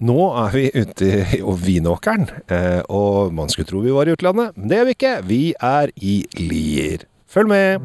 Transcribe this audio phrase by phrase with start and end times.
[0.00, 4.54] Nå er vi ute i Vinåkeren, eh, og man skulle tro vi var i utlandet,
[4.56, 5.10] men det er vi ikke.
[5.28, 7.04] Vi er i Lier.
[7.28, 7.84] Følg med!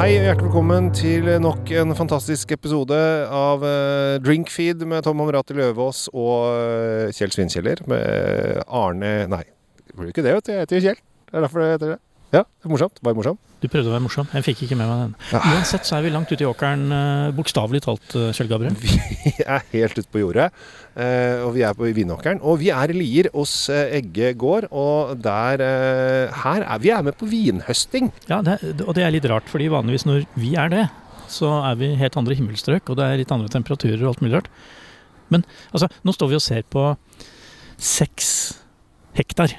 [0.00, 5.60] Hei og hjertelig velkommen til nok en fantastisk episode av eh, Drinkfeed med Tom Amrati
[5.60, 9.44] Løvaas og eh, Kjell Svinkjeller med Arne Nei,
[9.84, 10.52] det blir ikke det, vet du.
[10.56, 11.06] Jeg heter jo Kjell.
[11.30, 12.00] Det er derfor det heter det.
[12.30, 13.00] Ja, det er morsomt.
[13.02, 13.38] Bare morsom.
[13.60, 14.28] Du prøvde å være morsom.
[14.32, 15.14] Jeg fikk ikke med meg den.
[15.34, 15.40] Ja.
[15.50, 18.76] Uansett så er vi langt ute i åkeren, eh, bokstavelig talt, eh, Kjell Gabriel.
[18.80, 20.46] Vi er helt ute på jordet,
[20.94, 22.38] eh, og vi er på Vinåkeren.
[22.46, 25.64] Og vi er i Lier hos Egge gård, og der
[26.44, 28.12] Her er vi er med på vinhøsting.
[28.30, 30.84] Ja, det, er- og det er litt rart, fordi vanligvis når vi er det,
[31.30, 34.38] så er vi helt andre himmelstrøk, og det er litt andre temperaturer og alt mulig
[34.38, 34.48] rart.
[35.30, 36.86] Men altså, nå står vi og ser på
[37.78, 38.30] seks
[39.18, 39.52] hektar.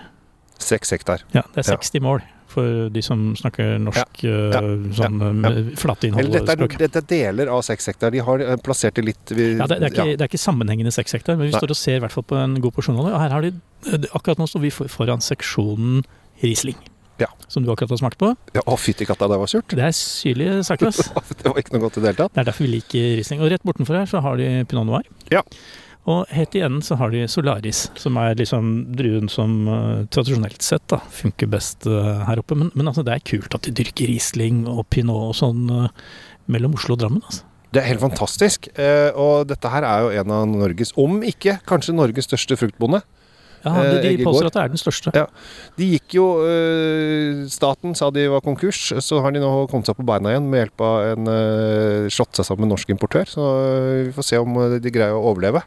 [0.61, 1.23] Seks hektar.
[1.35, 1.77] Ja, det er Ja.
[1.81, 4.59] 60 mål for de som snakker norsk ja, ja,
[4.97, 5.51] sånn ja.
[5.55, 8.11] eh, flateinnhold dette er, dette er deler av seks hektar.
[8.11, 10.41] De har eh, plassert det litt vi, Ja, det, det, er ikke, det er ikke
[10.41, 11.61] sammenhengende seks hektar, men vi Nei.
[11.63, 13.13] står og ser i hvert fall på en god porsjon av det.
[13.15, 13.53] Og her har de,
[13.87, 16.01] eh, akkurat nå står vi foran seksjonen
[16.43, 16.75] Riesling,
[17.23, 17.27] Ja.
[17.47, 18.33] som du akkurat har smakt på.
[18.57, 19.69] ja Å, fytti katta, det var surt.
[19.71, 21.07] Det er syrlige saker, ass.
[21.41, 22.33] Det var ikke noe godt i det hele tatt.
[22.35, 23.39] Det er derfor vi liker Riesling.
[23.45, 25.07] Og rett bortenfor her så har de Pinot Noir.
[25.31, 25.43] Ja.
[26.09, 30.65] Og helt i enden så har de Solaris, som er liksom druen som uh, tradisjonelt
[30.65, 32.57] sett da, funker best uh, her oppe.
[32.57, 35.91] Men, men altså, det er kult at de dyrker Riesling og Pinot og sånn uh,
[36.51, 37.21] mellom Oslo og Drammen.
[37.21, 37.45] altså.
[37.71, 38.65] Det er helt fantastisk.
[39.15, 42.99] Og dette her er jo en av Norges, om ikke kanskje Norges største fruktbonde.
[43.65, 45.13] Ja, Eh, de, de påstår at det er den største.
[45.15, 45.25] Ja.
[45.77, 49.97] De gikk jo øh, Staten sa de var konkurs, så har de nå kommet seg
[49.99, 53.29] på beina igjen med hjelp av en øh, slått seg sammen med en norsk importør.
[53.29, 53.45] Så
[54.07, 55.63] vi får se om de greier å overleve.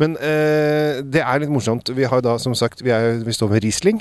[0.00, 1.90] Men det er litt morsomt.
[1.92, 3.98] Vi har jo da som sagt Vi, er, vi står med Riesling.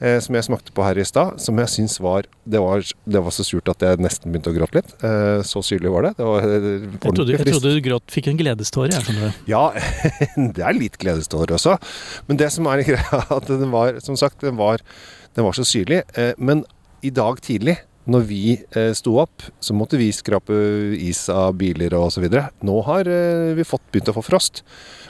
[0.00, 3.22] Eh, som jeg smakte på her i stad, som jeg syns var det, var det
[3.26, 4.94] var så surt at jeg nesten begynte å gråte litt.
[5.06, 6.12] Eh, så syrlig var det.
[6.20, 9.42] Det var øh, Jeg trodde, jeg trodde du gråt, fikk en gledeståre, jeg skjønner du.
[9.50, 9.64] Ja,
[10.58, 11.76] det er litt gledestårer også.
[12.30, 14.84] Men det som er greia, at den var, som sagt, den var,
[15.38, 16.02] den var så syrlig.
[16.16, 16.64] Eh, Men
[17.04, 18.42] i dag tidlig, når vi
[18.78, 20.54] eh, sto opp, så måtte vi skrape
[20.94, 22.48] is av biler og så videre.
[22.66, 24.62] Nå har eh, vi fått begynt å få frost.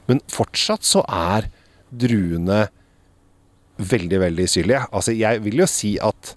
[0.08, 1.50] Men fortsatt så er
[1.92, 2.66] druene
[3.78, 4.82] veldig, veldig syrlige.
[4.92, 6.36] Altså, jeg vil jo si at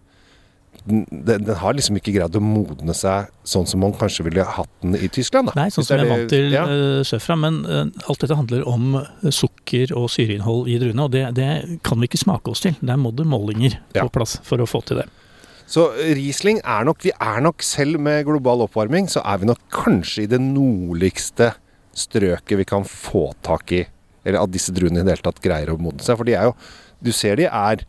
[0.87, 4.45] den, den, den har liksom ikke greid å modne seg sånn som man kanskje ville
[4.47, 5.51] hatt den i Tyskland.
[5.51, 5.55] Da.
[5.59, 6.63] Nei, sånn som jeg er vant til Ja.
[6.65, 7.35] uh, sørfra.
[7.37, 11.79] Men uh, alt dette handler om eh, sukker og syreinnhold i druene, og det, det
[11.85, 12.77] kan vi ikke smake oss til.
[12.81, 14.05] Der må det målinger Ja.
[14.05, 15.09] på plass for å få til det.
[15.69, 19.59] Så Riesling er nok Vi er nok selv med global oppvarming, så er vi nok
[19.69, 21.51] kanskje i det nordligste
[21.93, 23.83] strøket vi kan få tak i.
[24.25, 26.17] Eller at disse druene i det hele tatt greier å modne seg.
[26.17, 26.55] For de er jo
[27.03, 27.85] Du ser de er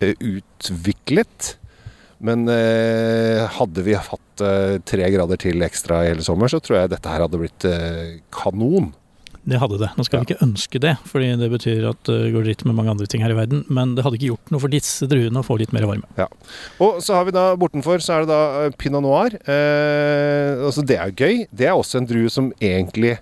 [0.00, 1.56] eh, utviklet.
[2.22, 6.84] Men eh, hadde vi hatt eh, tre grader til ekstra i hele sommer, så tror
[6.84, 8.92] jeg dette her hadde blitt eh, kanon.
[9.42, 9.88] Det hadde det.
[9.98, 12.92] Nå skal vi ikke ønske det, fordi det betyr at det går dritt med mange
[12.94, 13.64] andre ting her i verden.
[13.74, 16.28] Men det hadde ikke gjort noe for disse druene å få litt mer varme.
[16.78, 19.34] Og så har vi da bortenfor så er det da eh, pinot noir.
[19.42, 21.42] Eh, altså det er jo gøy.
[21.50, 23.16] Det er også en drue som egentlig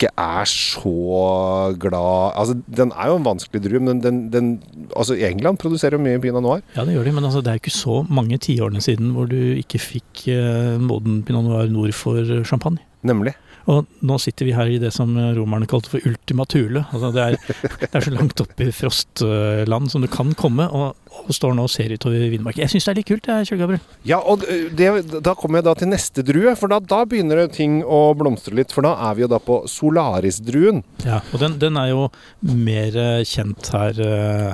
[0.00, 4.50] ikke er så glad Altså Den er jo en vanskelig drue, men den, den
[4.96, 6.64] Altså England produserer jo mye pinot noir.
[6.76, 9.36] Ja, det gjør de, men altså, det er ikke så mange tiårene siden hvor du
[9.36, 12.80] ikke fikk eh, moden pinot noir nord for champagne.
[13.06, 13.36] Nemlig.
[13.70, 16.82] Og nå sitter vi her i det som romerne kalte for ultima thule.
[16.90, 20.96] Altså det, er, det er så langt oppe i frostland som du kan komme, og,
[21.20, 22.64] og står nå og ser utover vindmarken.
[22.64, 23.84] Jeg syns det er litt kult, jeg, Kjell Gabriel.
[24.08, 24.42] Ja, og
[24.76, 24.88] det,
[25.22, 28.74] da kommer jeg da til neste drue, for da, da begynner ting å blomstre litt.
[28.74, 30.82] For da er vi jo da på Solaris-druen.
[31.06, 32.08] Ja, og den, den er jo
[32.40, 34.02] mer kjent her,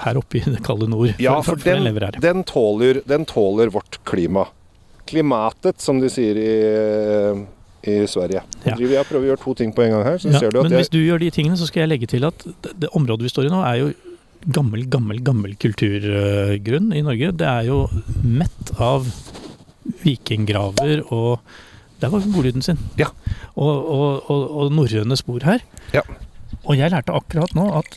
[0.05, 1.15] her oppe i det kalde nord.
[1.23, 2.21] Ja, for den den, her.
[2.21, 4.49] den, tåler, den tåler vårt klima.
[5.07, 6.55] Klimatet, som de sier i,
[7.89, 8.43] i Sverige.
[8.65, 8.75] Ja.
[8.75, 10.19] driver jeg prøver å gjøre to ting på en gang her.
[10.23, 11.93] Så Ja, ser du at men jeg, hvis du gjør de tingene, så skal jeg
[11.95, 13.93] legge til at det, det området vi står i nå, er jo
[14.57, 17.33] gammel, gammel, gammel kulturgrunn i Norge.
[17.41, 17.79] Det er jo
[18.23, 19.07] mett av
[20.03, 21.39] vikinggraver og
[21.97, 22.77] Der var bolyden sin.
[23.01, 23.07] Ja.
[23.57, 25.63] Og, og, og, og norrøne spor her.
[25.95, 26.03] Ja.
[26.67, 27.97] Og jeg lærte akkurat nå at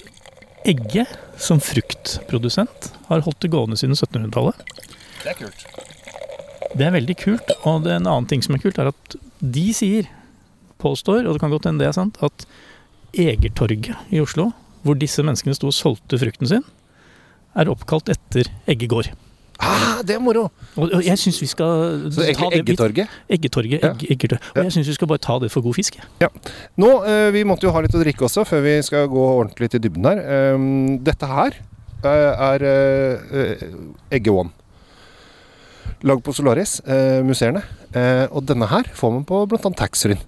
[0.68, 1.04] Egge
[1.40, 4.56] som fruktprodusent har holdt det gående siden 1700-tallet.
[5.24, 5.66] Det er kult.
[6.78, 9.16] Det er veldig kult, og det er en annen ting som er kult, er at
[9.42, 10.10] de sier,
[10.80, 12.46] påstår, og det kan godt hende det er sant, at
[13.14, 14.52] Egertorget i Oslo,
[14.86, 16.64] hvor disse menneskene sto og solgte frukten sin,
[17.58, 19.10] er oppkalt etter Eggegård.
[19.60, 20.46] Ah, det er moro!
[20.80, 23.10] Og, og jeg syns vi skal Så det- Eggetorget.
[23.28, 23.82] Eggetorget.
[23.84, 23.90] Ja.
[23.92, 24.46] Eggetorget.
[24.56, 25.98] Og jeg syns vi skal bare ta det for god fisk.
[26.22, 26.30] Ja.
[26.80, 29.70] Nå, eh, Vi måtte jo ha litt å drikke også før vi skal gå ordentlig
[29.74, 30.54] til dybden her.
[30.56, 31.58] Um, dette her
[32.06, 33.68] eh, er eh,
[34.16, 34.52] Egge One.
[36.08, 36.80] Lagd på Solaris,
[37.28, 37.60] museene.
[37.98, 39.60] Eh, og denne her får man på bl.a.
[39.74, 40.22] taxfree-en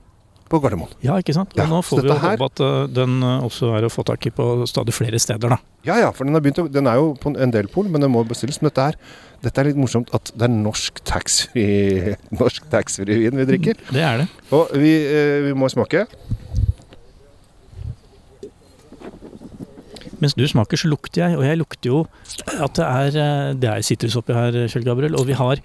[0.51, 0.89] på Gardermoen.
[0.99, 1.53] Ja, ikke sant.
[1.55, 3.91] Og Ja, nå får vi jo her- håpe at eh, den eh, også er å
[3.93, 5.57] få tak i på stadig flere steder, da.
[5.87, 8.01] Ja ja, for den, har begynt å, den er jo på en del pol, men
[8.03, 8.59] den må bestilles.
[8.61, 8.97] Men dette, her,
[9.45, 13.79] dette er litt morsomt at det er norsk taxfree Norsk tax-vin vi drikker.
[13.93, 14.27] Det er det.
[14.51, 14.91] Og vi,
[15.47, 16.03] vi må smake.
[20.21, 21.99] Mens du smaker, så lukter jeg, og jeg lukter jo
[22.61, 25.15] at det er, det er sitrus oppi her, Kjell Gabriel.
[25.17, 25.61] Og vi har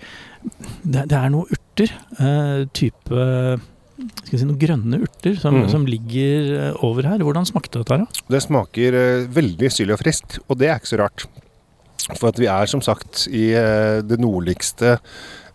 [0.86, 1.92] Det, det er noen urter.
[2.18, 3.24] eh, type
[3.96, 5.70] skal vi si, noen grønne urter som, mm.
[5.72, 7.22] som ligger eh, over her.
[7.24, 8.22] Hvordan smakte dette her?
[8.28, 11.26] Det smaker eh, veldig syrlig og friskt, og det er ikke så rart.
[12.12, 13.48] For at vi er som sagt i
[14.06, 14.92] det nordligste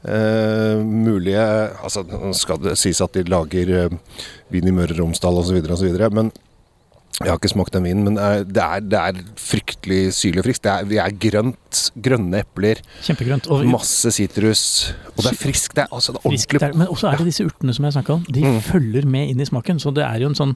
[0.03, 1.43] eh, mulige
[1.83, 4.17] Altså, nå skal det sies at de lager eh,
[4.51, 6.33] vin i Møre og Romsdal osv., osv., men
[7.19, 8.15] jeg har ikke smakt den vinen, men
[8.49, 10.63] det er, det er fryktelig syrlig og friskt.
[10.65, 13.49] Det er, vi er grønt, grønne epler, Kjempegrønt.
[13.53, 14.61] Og masse sitrus,
[15.15, 15.75] og det er friskt.
[15.77, 16.73] Det er, altså, det er ordentlig der.
[16.81, 18.23] Men også er det disse urtene som jeg snakka om.
[18.31, 18.61] De Mm.
[18.65, 19.79] følger med inn i smaken.
[19.83, 20.55] Så det er jo en sånn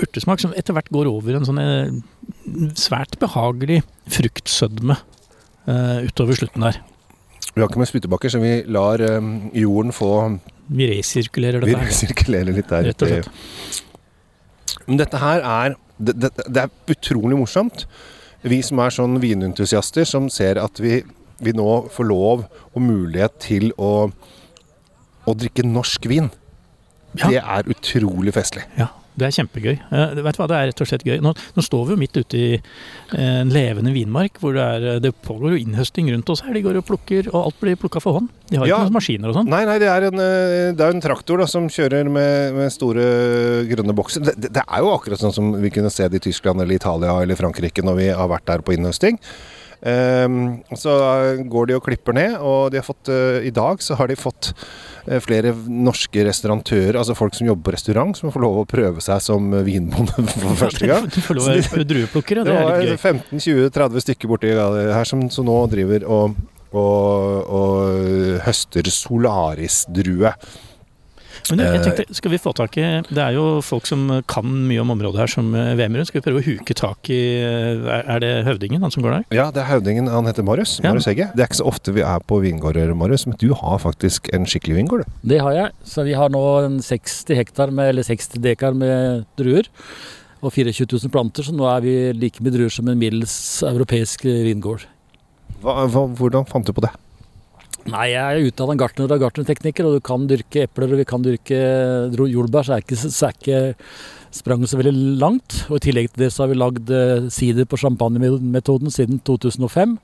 [0.00, 1.90] urtesmak som etter hvert går over en sånn eh,
[2.78, 6.78] svært behagelig fruktsødme uh, utover slutten der.
[7.50, 10.38] Vi har ikke med spyttebakker, så vi lar um, jorden få
[10.70, 11.88] Vi resirkulerer dette her.
[11.90, 12.86] resirkulerer litt der.
[12.92, 13.86] Rett og slett.
[14.90, 17.86] Men dette her er det, det, det er utrolig morsomt.
[18.42, 21.02] Vi som er sånn vinentusiaster, som ser at vi,
[21.44, 24.08] vi nå får lov og mulighet til å,
[25.28, 26.30] å drikke norsk vin.
[27.18, 27.28] Ja.
[27.28, 28.64] Det er utrolig festlig.
[28.78, 29.74] Ja, det er kjempegøy.
[29.90, 31.16] Uh, vet du hva, Det er rett og slett gøy.
[31.24, 35.00] Nå, nå står vi jo midt ute i eh, en levende vinmark, hvor det, er,
[35.02, 36.54] det pågår jo innhøsting rundt oss her.
[36.56, 38.30] De går og plukker, og alt blir plukka for hånd.
[38.50, 38.78] De har Ja.
[38.78, 39.50] ikke noen maskiner og sånn.
[39.50, 42.72] Nei, nei, det er en, eh, det er en traktor da, som kjører med, med
[42.74, 43.06] store
[43.70, 44.24] grønne bokser.
[44.24, 46.78] Det, det, det er jo akkurat sånn som vi kunne se det i Tyskland eller
[46.78, 49.18] Italia eller Frankrike når vi har vært der på innhøsting.
[49.82, 50.92] Ehm, så
[51.48, 54.16] går de og klipper ned, og de har fått, eh, i dag så har de
[54.18, 54.52] fått
[55.06, 59.00] eh, flere norske restaurantører, altså folk som jobber på restaurant, som får lov å prøve
[59.04, 61.08] seg som vinbonde for første gang.
[61.08, 63.20] Du får lov å være drueplukkere, Det det er litt gøy.
[63.40, 66.40] 15-20-30 stykker borti her som, som nå driver og,
[66.76, 70.34] og, og høster solarisdrue.
[71.50, 74.06] Men du, jeg Eh, tenkte, skal vi få tak i Det er jo folk som
[74.30, 76.04] kan mye om området her, som eh, VM-er.
[76.06, 79.16] Skal vi prøve å huke tak i eh, Er er det høvdingen, han som går
[79.18, 79.24] der?
[79.34, 80.08] Ja, det er høvdingen.
[80.12, 80.78] Han heter Marius.
[80.80, 80.90] Ja.
[80.92, 81.30] Marius Hegge.
[81.34, 84.46] Det er ikke så ofte vi er på vingårder, Marius, men du har faktisk en
[84.46, 85.04] skikkelig vingård.
[85.26, 85.74] Det har jeg.
[85.84, 89.68] Så vi har nå en 60 hektar med, eller 60 dekar med druer.
[90.40, 93.34] Og 24 000 planter, så nå er vi like mye druer som en middels
[93.66, 94.86] europeisk vingård.
[95.60, 96.94] Hva, hva, hvordan fant du på det?
[97.88, 101.22] Nei, jeg er utdannet gartner og gartnertekniker, og du kan dyrke epler og vi kan
[101.24, 101.60] dyrke
[102.12, 103.60] jordbær, så er ikke, så er ikke
[104.36, 105.56] spranget så veldig langt.
[105.70, 109.96] Og i tillegg til det så har vi lagd eh, sider på champagnemetoden siden 2005.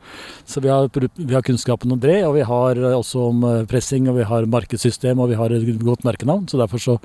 [0.49, 3.63] Så vi har, vi har kunnskapen om det, og vi har eh, også om eh,
[3.71, 6.49] pressing, og vi har markedssystem, og vi har et godt merkenavn.
[6.51, 6.99] Så derfor så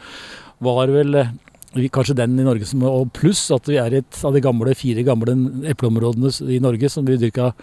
[0.61, 1.25] var vel
[1.71, 5.03] kanskje den i Norge som Og pluss at vi er et av de gamle, fire
[5.07, 5.35] gamle
[5.71, 7.53] epleområdene i Norge som vi dyrka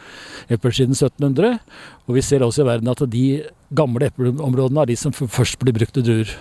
[0.49, 1.59] epler siden 1700.
[2.09, 3.27] Og vi ser også i verden at de
[3.75, 6.33] gamle epleområdene er de som først blir brukt til druer.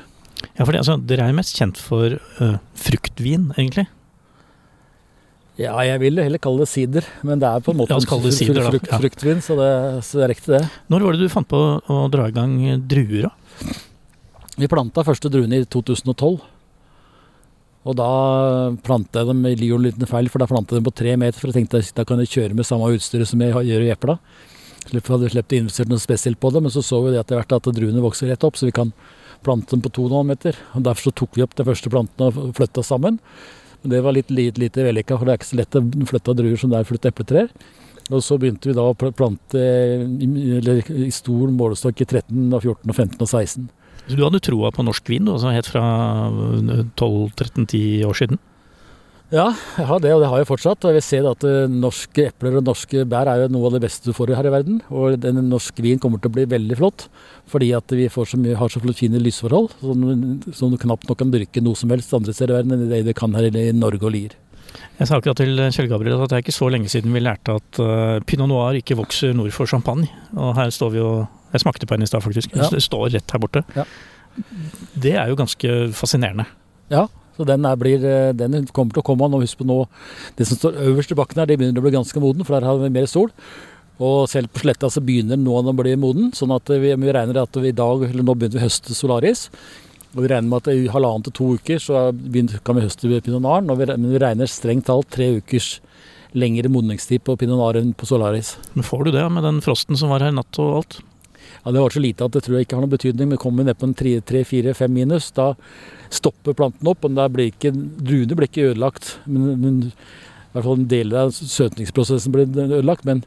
[0.57, 3.87] Ja, for det, altså, Dere er jo mest kjent for uh, fruktvin, egentlig.
[5.57, 7.97] Ja, jeg vil heller kalle det sider, men det er på en måte
[8.29, 8.99] sider, frukt- Ja.
[9.01, 9.71] fruktvin, så det,
[10.05, 10.69] så det er riktig det.
[10.87, 12.53] Når var det du fant på å dra i gang
[12.85, 13.73] druer, da?
[14.57, 16.37] Vi planta første druene i 2012.
[17.87, 18.09] Og da
[18.83, 21.39] planta jeg dem i gjorde en feil, for da planta jeg dem på tre meter.
[21.39, 24.17] For jeg tenkte da kan jeg kjøre med samme utstyret som jeg gjør i epla.
[24.87, 27.39] Slipper hadde sluppet å investere noe spesielt på det, men så så vi det etter
[27.39, 28.91] hvert at druene vokser rett opp, så vi kan
[29.43, 30.59] plante dem på 2,5 meter.
[30.75, 33.19] Og Derfor så tok vi opp de første plantene og flytta sammen.
[33.81, 36.37] Men det var litt lite, lite vellykka, for det er ikke så lett å flytte
[36.39, 37.51] druer som det er å flytte epletrær.
[38.07, 40.27] Og så begynte vi da å plante i,
[40.57, 43.67] eller, i stor målestokk i 13, og 14, og 15 og 16.
[44.07, 45.83] Du hadde troa på norsk vin, altså helt fra
[46.99, 48.39] 12-13-10 år siden?
[49.27, 50.85] Ja, jeg har det, og det har jeg fortsatt.
[50.85, 53.75] Og jeg vil se at eh, norske epler og norske bær er jo noe av
[53.75, 54.77] det beste du får her i verden.
[54.87, 57.09] Og den norsk vin kommer til å bli veldig flott,
[57.51, 59.75] fordi at vi får så mye, har så fine lysforhold.
[59.81, 60.05] Som,
[60.55, 63.03] som du knapt nok kan dyrke noe som helst andre steder i verden enn det
[63.09, 64.37] du kan her i Norge og Lier.
[64.97, 67.57] Jeg sa akkurat til Kjell Gabriel at det er ikke så lenge siden vi lærte
[67.59, 70.07] at uh, pinot noir ikke vokser nord for champagne.
[70.39, 71.11] Og her står vi jo
[71.53, 72.55] Jeg smakte på en i stad, faktisk.
[72.55, 72.67] Ja.
[72.71, 73.63] Det står rett her borte.
[73.77, 73.85] Ja.
[74.93, 76.45] Det er jo ganske fascinerende.
[76.91, 79.41] Ja, så den, er, blir, eh, den kommer til å komme nå.
[79.43, 79.83] Husk på nå,
[80.37, 82.67] det som står øverst i bakken her, det begynner å bli ganske moden, for der
[82.67, 83.31] har vi mer sol.
[83.97, 87.13] Og selv på sletta så begynner nå den å bli moden, sånn at vi, vi
[87.13, 89.47] regner at vi i dag, eller nå begynner vi å høste Solaris.
[90.15, 93.09] Og vi regner med at i halvannen til to uker så begynner, kan vi høste.
[93.09, 95.77] Og vi, men vi regner strengt talt tre ukers
[96.37, 98.55] lengre modningstid på pinonaren på Solaris.
[98.73, 100.99] Men får du det med den frosten som var her natt og alt?
[101.67, 103.27] Ja, Det var så lite at det tror jeg ikke har noen betydning.
[103.27, 105.49] Men kommer vi ned på en 3-4-5 minus, da
[106.07, 107.03] stopper planten opp.
[107.03, 109.17] og da blir ikke, Druene blir ikke ødelagt.
[109.25, 113.03] Men, men i hvert fall en del av søtningsprosessen blir ødelagt.
[113.03, 113.25] Men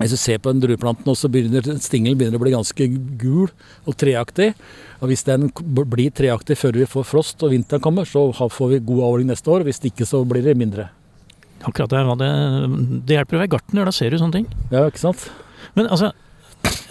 [0.00, 2.88] hvis du ser på den drueplanten, også begynner stingelen begynner å bli ganske
[3.20, 3.46] gul
[3.86, 4.48] og treaktig.
[4.98, 8.82] Og hvis den blir treaktig før vi får frost og vinteren kommer, så får vi
[8.90, 9.62] god avling neste år.
[9.68, 10.88] Hvis ikke så blir det mindre.
[11.62, 12.32] Akkurat det, hva det,
[13.06, 14.50] det hjelper å være gartner, da ser du sånne ting.
[14.74, 15.28] Ja, ikke sant?
[15.78, 16.10] Men altså,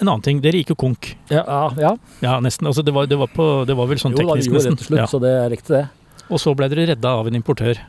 [0.01, 0.41] en annen ting.
[0.43, 1.11] Dere gikk jo konk.
[1.31, 1.45] Ja,
[1.79, 1.95] ja.
[2.23, 2.35] ja.
[2.43, 2.67] Nesten.
[2.69, 4.63] Altså, det, var, det, var på, det var vel sånn Jo da, vi teknisk, gjorde
[4.63, 4.77] det nesten.
[4.83, 5.07] til slutt, Ja.
[5.11, 5.87] så det er riktig det.
[6.31, 7.79] Og så ble dere redda av en importør.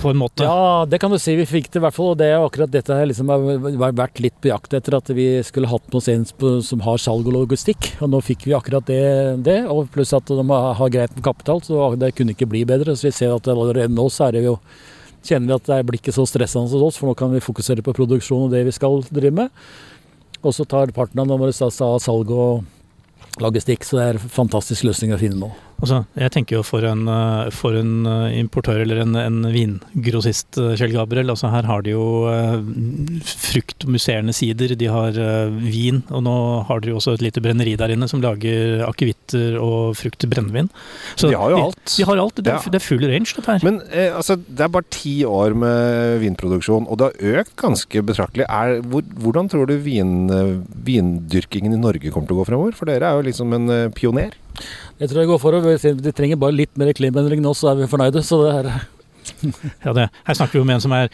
[0.00, 0.42] På en måte.
[0.48, 1.34] Ja, det kan du si.
[1.36, 2.12] Vi fikk det i hvert fall.
[2.14, 5.26] Og det er akkurat dette her liksom har vært litt på jakt etter at vi
[5.46, 7.90] skulle hatt noe som har salg og logistikk.
[8.00, 9.42] Og nå fikk vi akkurat det.
[9.44, 12.64] det og pluss at de har har greit med kapital, så det kunne ikke bli
[12.68, 12.96] bedre.
[12.96, 14.56] Så vi ser at allerede nå så er det jo
[15.28, 17.84] kjenner vi at det blir ikke så stressende hos oss, for nå kan vi fokusere
[17.84, 19.50] på produksjon og det vi skal drive med.
[20.42, 25.14] Og så tar partnerne våre av salg og logistikk, så det er en fantastisk løsning
[25.14, 25.50] å finne nå.
[25.78, 30.58] Altså, jeg tenker jo for en, eh, for en eh, importør eller en, en vingrossist,
[30.58, 31.30] eh, Kjell Gabriel.
[31.30, 32.56] Altså her har de jo eh,
[33.22, 35.14] frukt og musserende sider, de har
[35.62, 36.34] vin, og nå
[36.66, 40.32] har dere jo også et lite brenneri der inne som lager akevitter og frukt til
[40.32, 40.66] brennevin.
[41.14, 41.84] Så De har jo alt.
[41.94, 42.42] De, har alt.
[42.42, 42.72] Det er, Ja.
[42.74, 43.62] det er full range, dette her.
[43.70, 48.02] Men eh, altså, det er bare ti år med vinproduksjon, og det har økt ganske
[48.10, 48.48] betraktelig.
[48.50, 50.26] Er, hvor, hvordan tror du vin,
[50.90, 52.74] vindyrkingen i Norge kommer til å gå fremover?
[52.74, 54.34] For dere er jo liksom en pioner.
[54.98, 55.96] Jeg tror jeg går for det.
[56.02, 58.22] De trenger bare litt mer klimaendring nå, så er vi fornøyde.
[58.26, 58.70] Så det er
[59.84, 61.10] Ja, det, her snakker vi om en som er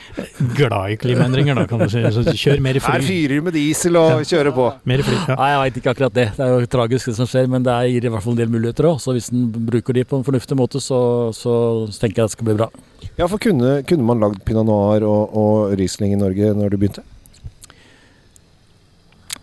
[0.56, 2.02] glad i klimaendringer, da, kan du si.
[2.14, 3.06] Så kjør mer Her fly.
[3.08, 4.68] fyrer du med diesel og kjører på.
[4.88, 5.16] Mer fly.
[5.28, 5.36] Ja.
[5.40, 6.26] Nei, jeg veit ikke akkurat det.
[6.36, 8.52] Det er jo tragisk det som skjer, men det gir i hvert fall en del
[8.54, 9.00] muligheter òg.
[9.02, 11.00] Så hvis en bruker de på en fornuftig måte, så,
[11.36, 11.56] så
[11.98, 12.70] tenker jeg det skal bli bra.
[13.18, 16.78] Ja, for kunne, kunne man lagd pinot noir og, og Riesling i Norge når du
[16.80, 17.04] begynte?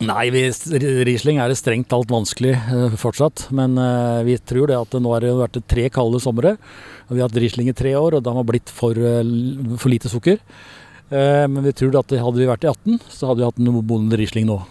[0.02, 0.42] Nei, vi,
[1.06, 3.48] Riesling er det strengt talt vanskelig eh, fortsatt.
[3.54, 6.56] Men eh, vi tror det at det nå har det vært tre kalde somre.
[7.08, 9.22] Og vi har hatt Riesling i tre år, og da har blitt for, eh,
[9.78, 10.42] for lite sukker.
[11.12, 13.74] Eh, men vi tror at hadde vi vært i 18, så hadde vi hatt en
[13.78, 14.62] moden Riesling nå.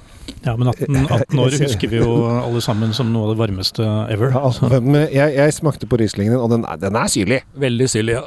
[0.45, 3.87] Ja, men 18, 18 år husker vi jo alle sammen som noe av det varmeste
[4.13, 4.33] ever.
[4.35, 7.41] Ja, Men jeg, jeg smakte på Rieslingen din, og den er, den er syrlig.
[7.61, 8.25] Veldig syrlig, ja.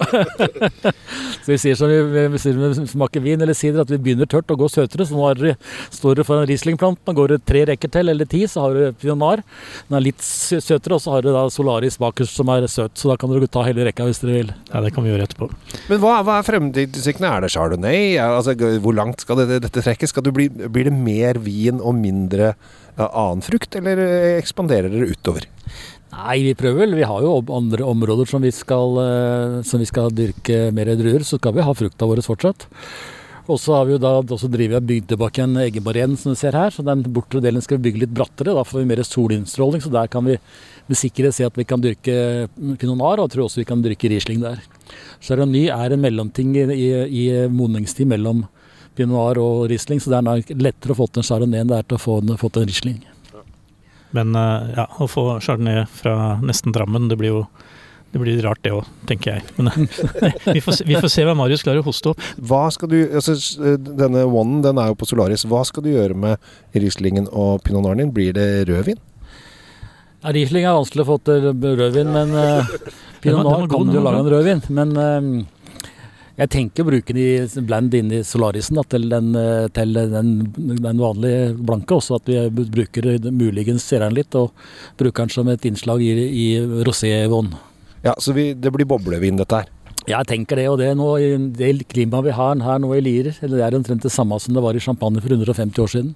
[1.43, 4.51] så vi sier som vi, vi vi smaker vin eller sider, at vi begynner tørt
[4.53, 5.07] og går søtere.
[5.07, 5.55] Så nå er det,
[5.93, 8.99] står du foran Riesling-planten, og går det tre rekker til, eller ti, så har du
[9.01, 9.43] Pionar.
[9.89, 12.95] Den er litt søtere, og så har du da Solaris bakerst som er søt.
[12.99, 14.53] Så da kan dere ta hele rekka hvis dere vil.
[14.71, 15.49] Ja, det kan vi gjøre etterpå.
[15.89, 17.31] Men hva, hva er fremtidsutsiktene?
[17.33, 18.15] Er det chardonnay?
[18.23, 20.13] Altså, hvor langt skal dette, dette trekkes?
[20.13, 22.53] Skal det bli, blir det mer vin og mindre
[22.97, 25.47] annen frukt, eller eh, ekspanderer dere utover?
[26.13, 26.95] Nei, vi prøver vel.
[26.99, 31.25] Vi har jo andre områder som vi skal, eh, som vi skal dyrke mer druer.
[31.25, 32.67] Så skal vi ha frukta vår fortsatt.
[33.51, 36.39] Og så har vi jo da også driver og bygd tilbake en eggebarren som du
[36.39, 36.71] ser her.
[36.71, 38.53] Så den bortre delen skal vi bygge litt brattere.
[38.55, 39.83] Da får vi mer solinnstråling.
[39.83, 40.37] Så der kan vi
[40.87, 42.47] med sikkerhet se at vi kan dyrke
[42.79, 44.61] pinot noir, og jeg tror også vi kan dyrke riesling der.
[45.23, 48.43] Chardonnay er en mellomting i, i, i mellom
[48.97, 51.71] pinot noir og riesling, så det er nok lettere å få til en chardonnay enn
[51.71, 52.99] det er til å få en, få til en riesling.
[54.13, 57.45] Men eh, ja, å få chardonnay fra nesten Drammen, det blir jo
[58.13, 59.45] det blir rart det òg, tenker jeg.
[59.57, 62.27] Men eh, vi, får se, vi får se hva Marius klarer å hoste opp.
[62.37, 63.33] Hva skal du, altså,
[63.73, 65.47] Denne one den er jo på Solaris.
[65.49, 68.13] Hva skal du gjøre med Rieslingen og pinot noiren din?
[68.13, 69.01] Blir det rødvin?
[70.21, 72.69] Ja, Riesling er vanskelig å få til rødvin, men uh,
[73.23, 74.61] Pinot Noir kan du jo lage en rødvin.
[74.77, 75.31] Men eh,
[76.33, 77.25] jeg tenker å bruke de
[77.61, 81.99] blend inn i Solarisen da, til, den, eh, til den, den vanlige blanke.
[81.99, 84.49] Også at vi bruker muligens ser den litt, og
[84.97, 86.47] bruker den som et innslag i, i
[86.87, 87.53] rosévann.
[88.03, 89.69] Ja, så vi, det blir boblevin, dette her.
[90.03, 91.11] Jeg tenker det, og det, er nå,
[91.55, 94.57] det klimaet vi har her nå i Lier, eller det er omtrent det samme som
[94.57, 96.09] det var i Champagne for 150 år siden.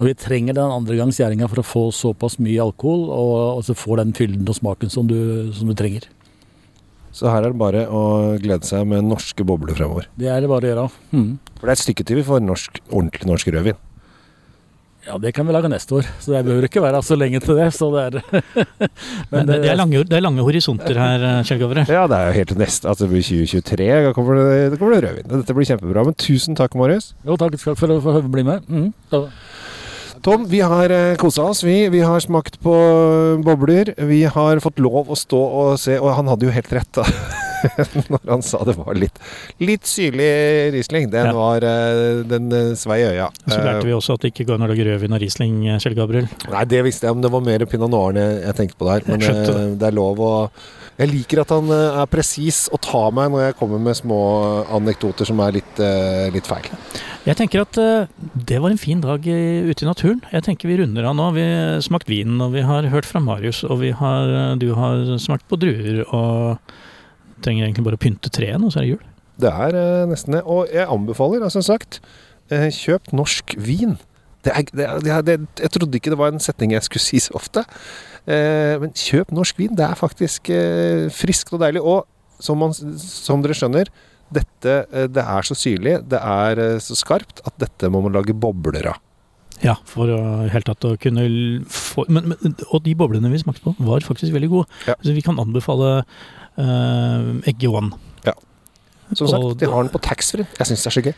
[0.00, 4.00] Og vi trenger den gjæringa for å få såpass mye alkohol, og, og så få
[4.00, 6.08] den fylden og smaken som du, som du trenger.
[7.12, 8.02] Så her er det bare å
[8.40, 10.06] glede seg med norske bobler fremover.
[10.18, 10.88] Det er det bare å gjøre.
[11.12, 11.30] Mm.
[11.58, 13.78] For det er et stykke til vi får norsk, ordentlig norsk rødvin.
[15.06, 17.56] Ja, det kan vi lage neste år, så det behøver ikke være så lenge til
[17.56, 17.70] det.
[17.72, 18.18] Så det er
[19.32, 21.86] Men det, det, er lange, det er lange horisonter her, eh, Kjell Gavre.
[21.88, 22.90] Ja, det er jo helt til neste.
[22.90, 23.88] Altså det blir 2023.
[24.06, 25.30] Da kommer det, det kommer rødvin.
[25.32, 26.04] Dette blir kjempebra.
[26.10, 27.14] Men tusen takk, Marius.
[27.24, 28.68] Jo, takk skal for å få bli med.
[28.68, 28.92] Mhm.
[30.22, 31.62] Tom, vi har eh, kosa oss.
[31.64, 32.74] Vi, vi har smakt på
[33.44, 33.94] bobler.
[33.96, 37.06] Vi har fått lov å stå og se, og han hadde jo helt rett, da.
[38.12, 39.18] når han sa det var litt,
[39.60, 40.28] litt syrlig
[40.76, 41.10] Riesling.
[41.12, 41.34] Den Ja.
[41.36, 43.30] var eh, Den eh, svei i øya.
[43.46, 45.78] Så lærte vi også at det ikke går an å lage rødvin av Riesling, eh,
[45.82, 46.28] Kjell Gabriel.
[46.50, 49.06] Nei, det visste jeg, men det var mer Pinot Noir jeg, tenkte på der.
[49.10, 50.34] Men eh, det er lov å
[51.00, 54.18] Jeg liker at han eh, er presis og tar meg når jeg kommer med små
[54.76, 56.66] anekdoter som er litt, eh, litt feil.
[57.24, 58.10] Jeg tenker at eh,
[58.48, 60.20] det var en fin dag eh, ute i naturen.
[60.32, 61.30] Jeg tenker vi runder av nå.
[61.36, 64.70] Vi har smakt vinen, og vi har hørt fra Marius, og vi har, eh, du
[64.76, 66.58] har smakt på druer, og
[67.44, 69.08] trenger egentlig bare å pynte treet, og så er det jul.
[69.40, 70.44] Det er eh, nesten det.
[70.44, 72.00] Og jeg anbefaler, altså, som sagt,
[72.52, 73.96] eh, kjøp norsk vin.
[74.44, 77.04] Det er, det, er, det er, jeg trodde ikke det var en setning jeg skulle
[77.04, 77.64] si så ofte.
[78.24, 79.74] Eh, men kjøp norsk vin.
[79.76, 81.84] Det er faktisk eh, friskt og deilig.
[81.84, 82.06] Og
[82.40, 83.92] som, man, som dere skjønner,
[84.32, 88.14] dette, eh, det er så syrlig, det er eh, så skarpt, at dette må man
[88.16, 89.06] lage bobler av.
[89.60, 91.26] Ja, for å helt tatt å kunne
[91.68, 94.78] få men, men, Og de boblene vi smakte på, var faktisk veldig gode.
[94.88, 94.94] Ja.
[95.04, 96.06] Så vi kan anbefale
[96.58, 97.92] Egge One.
[99.12, 100.46] Som sagt, Og- de har den på taxfree.
[100.56, 101.14] Jeg syns det er så gøy.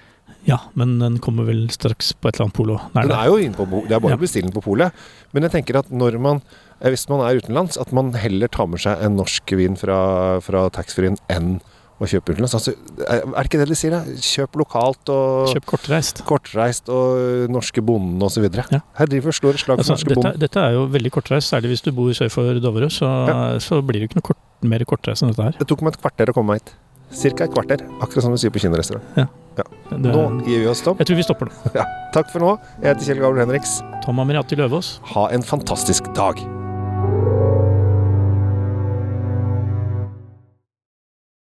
[0.46, 2.80] Ja, men den kommer vel straks på et eller annet polo.
[2.94, 4.16] Nei, Den er jo inne på, det er bare Ja.
[4.16, 4.92] bestille den på polet.
[5.34, 6.40] Men jeg tenker at når man,
[6.80, 10.40] eh, hvis man er utenlands, at man heller tar med seg en norsk vin fra,
[10.40, 11.60] fra taxfree-en enn
[12.02, 12.54] å kjøpe utenlands.
[12.58, 12.74] Altså,
[13.06, 13.94] er det ikke det de sier?
[13.94, 14.02] da?
[14.26, 16.22] Kjøp lokalt og Kjøp kortreist.
[16.28, 18.46] kortreist og norske bonden osv.
[18.52, 18.80] Ja.
[18.98, 20.38] Her driver slår et slag for Altså, norske bonden.
[20.42, 22.90] dette er jo veldig kortreist, særlig hvis du bor sør for Dovre.
[22.92, 23.08] Så,
[23.64, 25.58] så blir det ikke noe kort, mer kortreist enn dette her.
[25.62, 26.74] Det tok meg et kvarter å komme meg hit.
[27.12, 27.82] Cirka et kvarter.
[28.00, 29.04] Akkurat som du sier på kinarestaurant.
[29.52, 29.66] Det,
[30.00, 30.96] Nå gir vi oss stopp.
[31.02, 31.84] jeg tror vi stopper nå.
[32.14, 32.54] Takk for nå.
[32.80, 33.74] Jeg heter Kjell Gabriel Henriks.
[34.06, 34.94] Tom Amiriati Løvaas.
[35.12, 36.40] Ha en fantastisk dag.